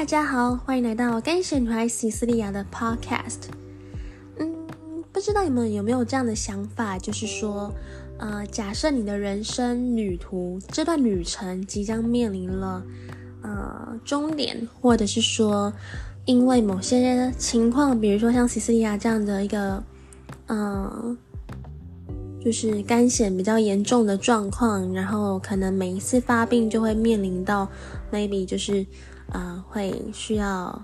[0.00, 3.50] 大家好，欢迎来到干血女孩西斯利亚的 Podcast。
[4.38, 4.50] 嗯，
[5.12, 7.70] 不知道你们有没有这样的想法，就是说，
[8.16, 12.82] 呃，假设你的人生旅途这段旅程即将面临了
[13.42, 15.70] 呃终点，或者是说，
[16.24, 19.84] 因为某些情况，比如说像西斯利亚这样的一个，
[20.46, 21.18] 嗯。
[22.42, 27.68] 就是肝癣比较严重的状况，然后可能每一次发病就会面临到
[28.10, 28.86] ，maybe 就是，
[29.32, 30.82] 呃，会需要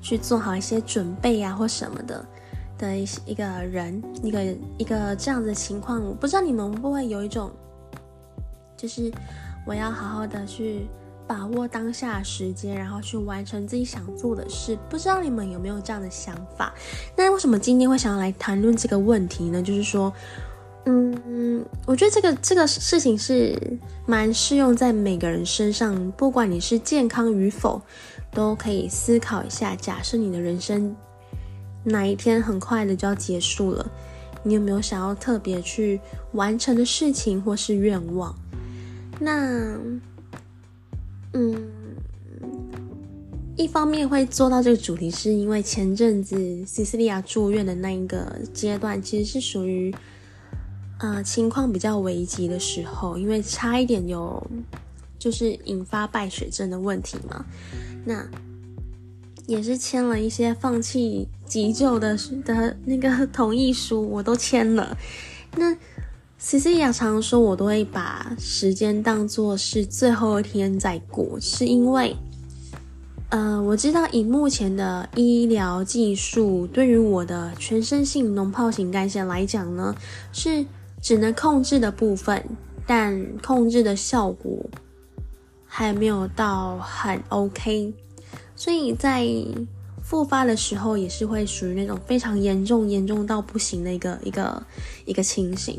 [0.00, 2.26] 去做好一些准备呀或什么的
[2.78, 7.50] 的一一个人，一个一个这样子的情况，我不知道你们会不会有一种，
[8.76, 9.10] 就是
[9.66, 10.86] 我要好好的去
[11.26, 16.72] 把握当下时间，然后去完成自己想做的事，不知道你们有没有这样的想法？
[17.16, 19.62] 那为什么今天会想要来谈论这个问题呢？
[19.62, 20.12] 就是说。
[20.86, 23.58] 嗯，我觉得这个这个事情是
[24.04, 27.80] 蛮适用在每个人身上，不管你是健康与否，
[28.30, 29.74] 都可以思考一下。
[29.74, 30.94] 假设你的人生
[31.84, 33.90] 哪一天很快的就要结束了，
[34.42, 35.98] 你有没有想要特别去
[36.32, 38.34] 完成的事情或是愿望？
[39.18, 39.78] 那，
[41.32, 41.66] 嗯，
[43.56, 46.36] 一方面会做到这个主题，是因为前阵子
[46.66, 49.90] 西西利亚住院的那一个阶段，其实是属于。
[50.98, 54.42] 呃，情况比较危急的时候，因为差一点有
[55.18, 57.44] 就是引发败血症的问题嘛，
[58.04, 58.26] 那
[59.46, 64.96] 也是签了一些放弃急救的的那个同意书，我都签了。
[65.56, 65.76] 那
[66.38, 72.16] C C 亚常说，我都会把时间当做是最后一天在过，是因为，
[73.30, 79.94] 呃，我知道以目前的医疗技术，对于我的全身性脓疱型肝炎来讲呢，
[80.32, 80.64] 是。
[81.04, 82.42] 只能控制的部分，
[82.86, 84.58] 但控制的效果
[85.66, 87.92] 还没有到很 OK，
[88.56, 89.28] 所以在
[90.02, 94.62] 复发的时候也是会属于那种非常严重、严重到不行的一个一个
[95.04, 95.78] 一个情形。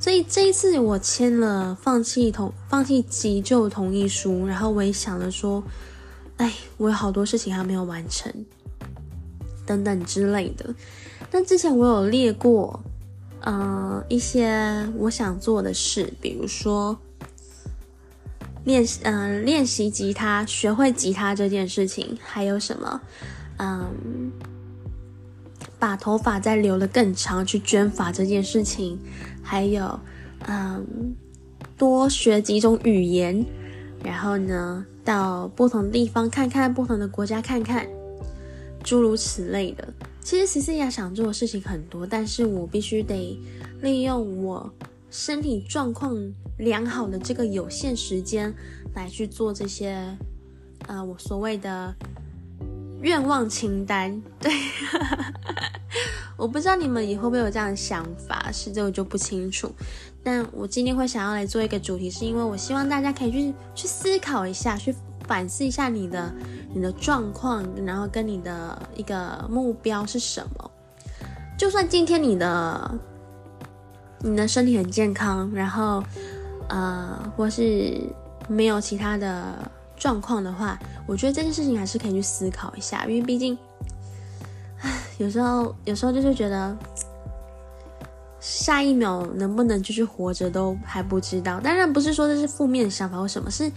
[0.00, 5.62] 所以这一次我签了放弃同放弃急救同意书，然后我也想着说，
[6.38, 8.32] 哎，我有好多事情还没有完成，
[9.66, 10.74] 等等之类的。
[11.30, 12.82] 但之前我有列过。
[13.42, 16.96] 呃，一些我想做的事，比如说
[18.64, 23.00] 练习，嗯，练习吉他，学会吉他这件事情，还有什么，
[23.58, 24.30] 嗯，
[25.76, 28.96] 把头发再留的更长，去卷发这件事情，
[29.42, 29.98] 还有，
[30.46, 30.86] 嗯，
[31.76, 33.44] 多学几种语言，
[34.04, 37.84] 然后呢，到不同的地方看看，不同的国家看看，
[38.84, 39.92] 诸如此类的。
[40.24, 43.38] 其实，西西亚想做的事情很多，但是我必须得
[43.80, 44.72] 利用我
[45.10, 46.16] 身体状况
[46.58, 48.54] 良好的这个有限时间
[48.94, 50.16] 来去做这些，
[50.86, 51.94] 呃，我所谓的
[53.02, 54.22] 愿望清单。
[54.40, 54.52] 对，
[56.38, 59.70] 我不知道你们也会不会有这样的想法，是这个就不清楚。
[60.22, 64.94] 但我今天会想要来做一个主题，是因为我希望大家可以去去思考一下，去。
[65.26, 66.32] 反思一下你的
[66.74, 70.70] 你的状况，然后跟你的一个目标是什么？
[71.56, 72.90] 就算今天你的
[74.20, 76.02] 你的身体很健康，然后
[76.68, 78.00] 呃，或是
[78.48, 83.56] 没有其他的状况的话，我觉得这件事情还是可以去思考一下，因为毕竟，
[84.80, 86.76] 唉，有时候有时候就是觉得。
[88.44, 91.60] 下一秒能不能继续活着都还不知道。
[91.60, 93.70] 当然不是说这是负面想法或什么，是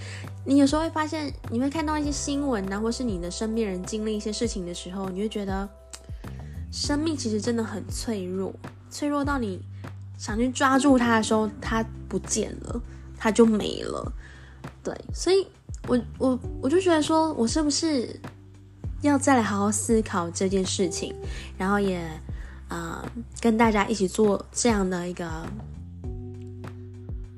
[0.43, 5.69] 你有时候会发现，你会看到一些新闻啊，或是你的身边人经历一些事情的时候，你会觉得
[6.71, 8.51] 生命其实真的很脆弱，
[8.89, 9.61] 脆弱到你
[10.17, 12.81] 想去抓住它的时候，它不见了，
[13.19, 14.11] 它就没了。
[14.83, 15.45] 对，所以
[15.87, 18.19] 我我我就觉得说，我是不是
[19.03, 21.13] 要再来好好思考这件事情，
[21.55, 22.01] 然后也。
[22.67, 23.05] 啊，
[23.39, 25.29] 跟大家一起做这样的一个，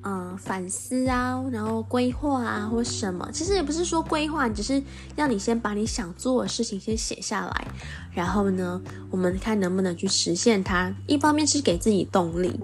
[0.03, 4.81] 嗯，反思啊，然后规划啊，或什么，其实也不是说规划，只是
[5.15, 7.68] 让你先把你想做的事情先写下来，
[8.13, 8.81] 然后呢，
[9.12, 10.94] 我们看能不能去实现它。
[11.07, 12.57] 一方面是给自己动力，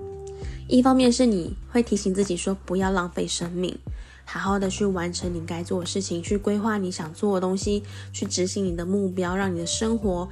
[0.70, 3.78] 一方面是你会提醒自己说不要浪费生命，
[4.24, 7.84] 好好的去完成你该做的事情，去规划你想做的东西，
[8.14, 10.30] 去执行你的目标，让你的生活。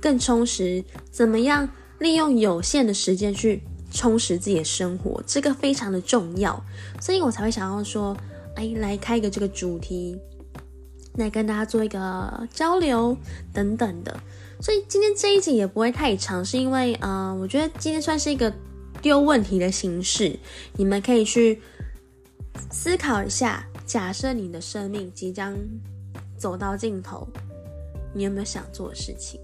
[0.00, 5.22] 更充实，怎么样利用有限的时间去充实自己的生活？
[5.26, 6.62] 这个非常的重要，
[7.00, 8.16] 所以我才会想要说，
[8.54, 10.18] 哎，来开一个这个主题，
[11.14, 13.16] 来跟大家做一个交流
[13.52, 14.18] 等等的。
[14.60, 18.52] 所以今天这一集也不会太长，是因为，呃，我觉得今天算是一个
[19.02, 20.38] 丢问题的形式，
[20.76, 21.60] 你们可以去
[22.70, 25.54] 思考一下，假设你的生命即将
[26.38, 27.28] 走到尽头，
[28.14, 29.38] 你有没有想做的事情？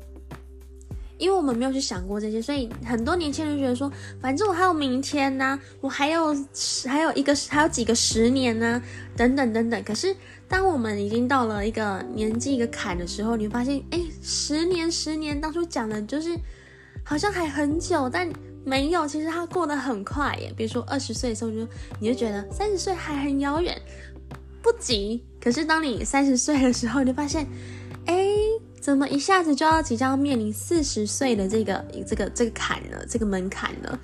[1.23, 3.89] 因为我们没有去想过这些，所以很多年轻人觉得说，
[4.21, 6.35] 反正我还有明天呢，我还有
[6.85, 8.83] 还有一个还有几个十年呢，
[9.17, 9.81] 等等等等。
[9.85, 10.17] 可是
[10.49, 16.37] 当我们已经到了一个年纪一个坎的时候，你会发现，哎，十年十年，当初讲的就是
[17.05, 18.29] 好像还很久，但
[18.65, 20.53] 没有，其实它过得很快耶。
[20.57, 21.59] 比如说二十岁的时候，就
[22.01, 23.81] 你就觉得三十岁还很遥远，
[24.61, 25.23] 不急。
[25.41, 27.47] 可是当你三十岁的时候，你就发现，
[28.07, 28.42] 哎。
[28.83, 33.97] 怎么一下子就要即将面临四十岁的这个这个这个坎了，这个门槛了？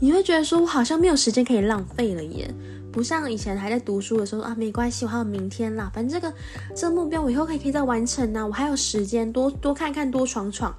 [0.00, 2.52] 你会觉得说，我好像没有时间可以浪费了耶，
[2.92, 6.34] 不像以前还在读书的时候啊，没关系，我还有明天啦，反正这个
[6.74, 10.74] 这个目标我以后可以可以再完成呢，我还有时间多多看看多闯闯。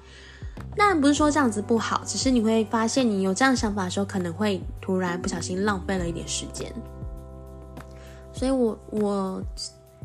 [0.76, 6.70] 当然不是说这样子不好，只是你会发现你有这样想法的时候，可能会突然不小心浪费了一点时间。
[8.30, 9.42] 所以我我。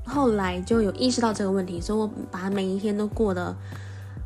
[0.05, 3.55] 后来就有意识到这个问题，所以我把每一天都过得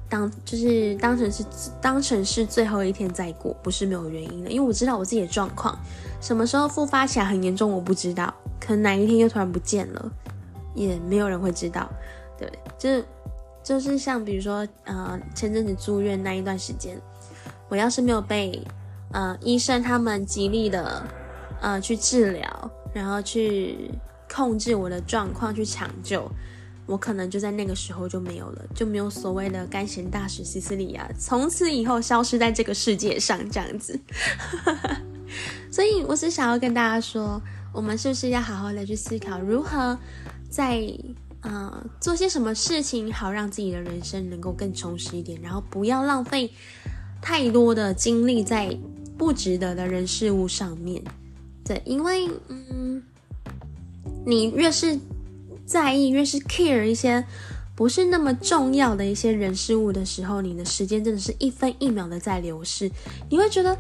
[0.09, 1.43] 当就是当成是
[1.81, 4.49] 当成是最后一天再过，不是没有原因的。
[4.49, 5.77] 因为我知道我自己的状况，
[6.19, 10.11] 什么时候复发起来很严重，我不知道，可能哪一天又突然不见了，
[10.73, 11.87] 也没有人会知道。
[12.37, 13.05] 对，就是
[13.63, 16.99] 就是像比如说呃前阵子住院那一段时间，
[17.69, 18.65] 我要是没有被
[19.11, 21.03] 呃医生他们极力的
[21.61, 23.91] 呃去治疗，然后去。
[24.37, 26.31] 控制我的状况去抢救，
[26.85, 33.99] 我可能就在那个时候就没有了，就没有所谓的干贤大使西斯利亚，从此以后消失在这个世界上这样子。
[35.73, 37.41] 所以我是想要跟大家说，
[37.73, 39.97] 我们是不是要好好的去思考，如何
[40.51, 40.87] 在
[41.41, 46.51] 呃做些什么事情，好让自己的人生能够更充实一点，然后不要浪费
[47.23, 48.77] 太多的精力在
[49.17, 51.03] 不值得的人事物上面。
[51.65, 53.01] 对，因为嗯。
[54.27, 54.99] 你越是
[55.65, 57.23] 在意，越是 care 一些
[57.73, 62.91] 不是那么重要的一些人事物的时候，你的时间真的是一分一秒的在流逝。
[63.29, 63.77] 你会觉得，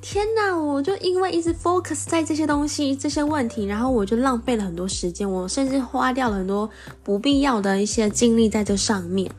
[0.00, 0.56] 天哪！
[0.56, 6.70] 我就因为一直 focus 在这些东西、这些问题，然后我就浪费了很多时间，我甚至花掉了很多
[7.02, 9.30] 不必要的一些精力在这上面。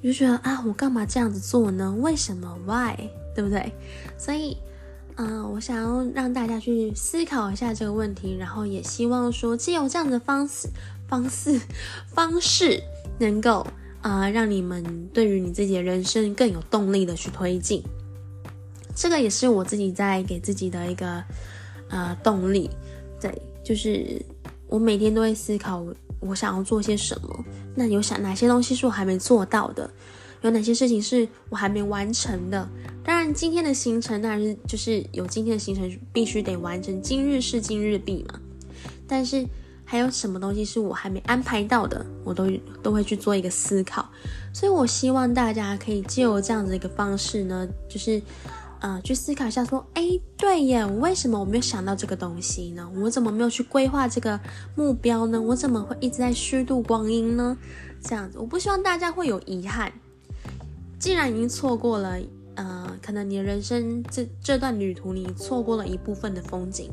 [0.00, 1.92] 你就觉得啊，我干嘛这样子做呢？
[1.98, 2.94] 为什么？Why？
[3.34, 3.72] 对不对？
[4.16, 4.56] 所以。
[5.16, 10.68] 嗯，我想要让大家去思考一下这个问题，然后也希望说，借由这样的方式、
[11.08, 11.58] 方式、
[12.08, 12.82] 方式，
[13.18, 13.66] 能够
[14.02, 17.82] 啊，让你们对于你自己的人生更有动力的去推进。
[18.94, 21.24] 这个也是我自己在给自己的一个
[21.88, 22.68] 呃动力。
[23.18, 24.20] 对，就是
[24.68, 25.82] 我每天都会思考，
[26.20, 27.44] 我想要做些什么。
[27.74, 29.90] 那有想哪些东西是我还没做到的？
[30.42, 32.68] 有哪些事情是我还没完成的？
[33.04, 38.40] 当然，今天的行程当然是就是有今天的行程必须得完成，今日事今日毕嘛。
[39.06, 39.46] 但是
[39.84, 42.50] 还有什么东西是我还没安排到的，我都
[42.82, 44.08] 都会去做一个思考。
[44.52, 48.20] 所以我希望大家可以借由这样子一个方式呢，就是
[48.80, 50.02] 呃去思考一下，说，哎，
[50.36, 52.90] 对耶，我为什么我没有想到这个东西呢？
[52.96, 54.40] 我怎么没有去规划这个
[54.74, 55.40] 目标呢？
[55.40, 57.56] 我怎么会一直在虚度光阴呢？
[58.02, 59.92] 这样子，我不希望大家会有遗憾。
[60.98, 62.18] 既然已经错过了，
[62.54, 66.90] 呃，可能你的人生这这段旅途，你错过了一部分的风景，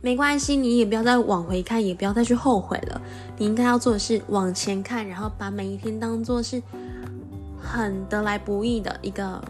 [0.00, 3.00] 没关系，你也不要再往回看，也不要再去后悔了。
[3.38, 6.60] 你应该要做的是往前看，然后把每一天当做是
[7.62, 9.42] 很得来不易的一个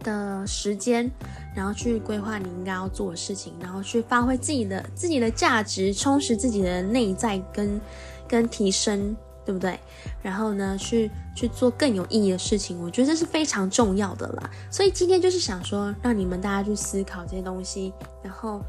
[0.00, 1.10] 的时间，
[1.56, 7.80] 然后去规划你应该要做的事情，然后去发挥自己的自己的价值，充实自己的内在跟
[8.28, 9.16] 跟提升。
[9.44, 9.78] 对不对？
[10.22, 14.50] 然后呢，去去做更有意义的事情，我觉得这是非常重要的啦。
[14.70, 17.92] 所以今天就是想说，让你们大家去思考这些东西。
[18.22, 18.62] 然后，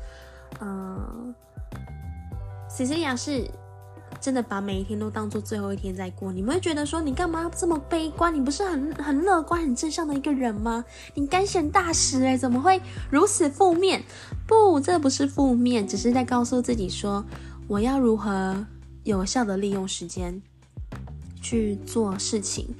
[0.61, 1.33] 嗯
[2.69, 3.47] ，c c 亚是
[4.19, 6.31] 真的把每一天都当做最后一天在过。
[6.31, 8.33] 你们会觉得说，你干嘛这么悲观？
[8.33, 10.83] 你不是很很乐观、很正向的一个人吗？
[11.13, 14.03] 你干选大使哎，怎么会如此负面？
[14.47, 17.23] 不，这不是负面，只是在告诉自己说，
[17.67, 18.65] 我要如何
[19.03, 20.41] 有效的利用时间。
[21.43, 22.73] 去做事情，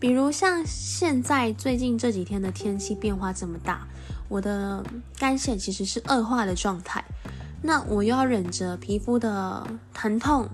[0.00, 3.86] 比如像现在最近这几天的天气变化这么大，
[4.28, 4.82] 我的
[5.18, 7.04] 肝线其实是恶化的状态。
[7.62, 10.48] 那我又要忍着皮肤的疼痛，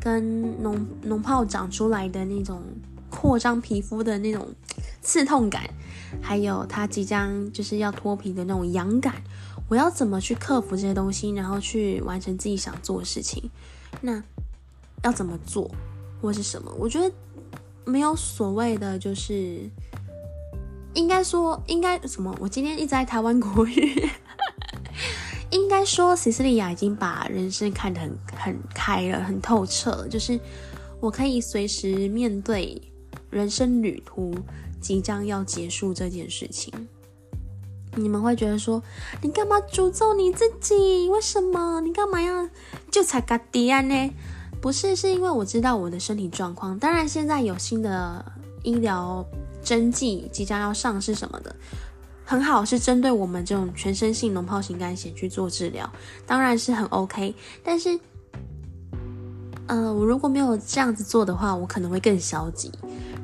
[0.00, 0.22] 跟
[0.62, 2.62] 脓脓泡长出来的那种
[3.10, 4.48] 扩张皮肤的那种
[5.00, 5.68] 刺痛感，
[6.20, 9.14] 还有它即将就是要脱皮的那种痒感，
[9.68, 13.50] 我要怎么去克服这些东西，然后去完成自己想做的事情？
[14.00, 14.22] 那
[15.02, 15.70] 要怎么做？
[16.24, 16.72] 或是什么？
[16.78, 17.14] 我觉得
[17.84, 19.68] 没有所谓的，就是
[20.94, 22.34] 应该说应该什么？
[22.40, 24.08] 我今天一直在台湾国语，
[25.52, 30.08] 应该说，西斯利亚已经把人生看得很很开了，很透彻了。
[30.08, 30.40] 就是
[30.98, 32.80] 我可以随时面对
[33.28, 34.34] 人生旅途
[34.80, 36.72] 即将要结束这件事情。
[37.96, 38.82] 你们会觉得说，
[39.20, 41.06] 你干嘛诅咒你自己？
[41.10, 41.82] 为什么？
[41.82, 42.48] 你干嘛要
[42.90, 44.10] 就才嘎迪安呢？
[44.64, 46.78] 不是，是因为我知道我的身体状况。
[46.78, 48.24] 当然，现在有新的
[48.62, 49.22] 医疗
[49.62, 51.54] 针剂即将要上市什么的，
[52.24, 55.92] 很好，是针对我们这种全身性脓疱型肝炎去做治疗，
[56.26, 57.34] 当然是很 OK。
[57.62, 58.00] 但是，
[59.66, 62.72] 呃，我如果没有这样子做的话，我可能会更消极。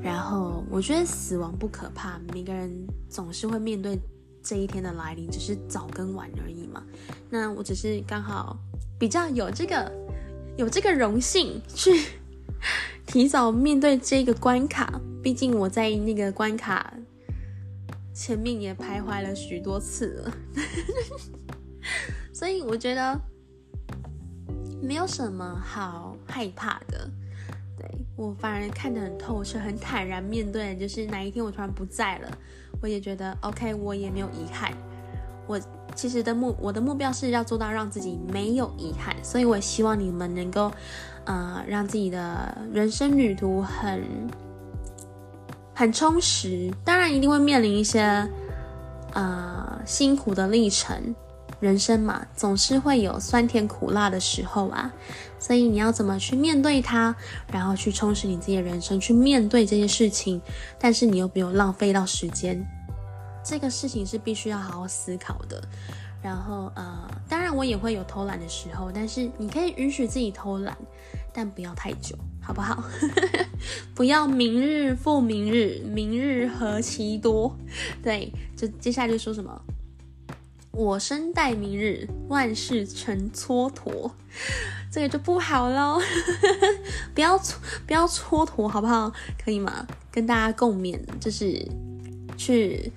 [0.02, 2.70] 然后，我觉得死亡不可怕，每个人
[3.08, 3.98] 总是会面对。
[4.42, 6.82] 这一天的来临只是早跟晚而已嘛，
[7.28, 8.56] 那我只是刚好
[8.98, 9.92] 比较有这个
[10.60, 11.90] 有这个荣幸去
[13.06, 16.92] 提早面对这个关卡，毕竟我在那个关卡
[18.12, 20.36] 前面也徘徊了许多次了，
[22.30, 23.18] 所以我觉得
[24.82, 27.10] 没有什么好害怕的，
[27.78, 32.38] 对我反而看得很透彻，很坦然面对，就是哪一天我突然不在了。
[32.82, 34.72] 我也觉得 OK，我也没有遗憾。
[35.46, 35.58] 我
[36.00, 40.72] 其实的目，我的目标是要做到让自己没有遗憾，所以我也希望你们能够，
[41.26, 44.02] 呃，让自己的人生旅途很
[45.74, 46.72] 很充实。
[46.86, 48.26] 当然，一定会面临一些
[49.12, 51.14] 呃辛苦的历程。
[51.58, 54.90] 人生嘛，总是会有酸甜苦辣的时候啊，
[55.38, 57.14] 所以你要怎么去面对它，
[57.52, 60.40] 然后去充实你自己的人生，去面对这些事情，
[60.78, 62.66] 但是你又没有浪费到时间，
[63.44, 65.62] 这个事情是必须要好好思考的。
[66.22, 70.76] 然后呃，当然我也会有偷懒的时候，但是你可以允许自己偷懒，
[71.32, 72.84] 但不要太久，好不好？
[73.94, 77.56] 不要明日复明日，明日何其多。
[78.02, 79.62] 对，就接下来就说什么？
[80.72, 84.10] 我生待明日，万事成蹉跎，
[84.92, 85.98] 这个就不好喽。
[87.14, 87.38] 不要
[87.86, 89.10] 不要蹉跎，好不好？
[89.42, 89.86] 可以吗？
[90.12, 91.66] 跟大家共勉，就是
[92.36, 92.92] 去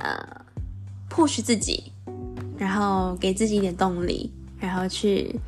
[0.00, 0.44] 呃
[1.10, 1.92] push 自己，
[2.56, 5.38] 然后给自己一点动力，然后去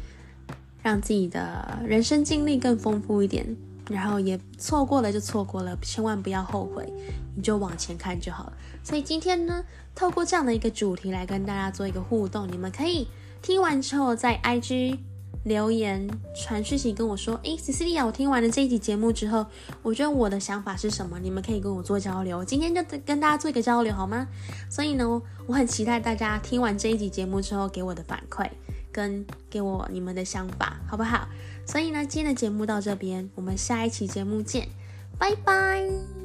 [0.83, 3.57] 让自己的人生经历更丰富一点。
[3.88, 6.88] 然后也错过了就错过了，千万不要后悔，
[7.35, 8.52] 你就往前看就好了。
[8.85, 9.64] 所以今天呢，
[9.97, 13.09] 透过这样的一个主题来跟大家做一个互动，你们可以
[13.42, 14.97] 听完之后在 IG
[15.45, 19.47] 留言传讯息跟我说，诶 c e c i l i a 我听完了这一集节目之后，
[19.83, 21.19] 我觉得我的想法是什么？
[21.19, 22.45] 你们可以跟我做交流。
[22.45, 24.27] 今天就跟大家做一个交流好吗？
[24.71, 28.49] 所以呢，我很期待大家听完这一集节目之后给我的反馈。
[28.93, 31.29] 跟给我你们的想法，好不好？
[31.65, 34.69] 所以呢，今天的节目到这边，我们下一期节目见，
[35.17, 36.20] 拜拜。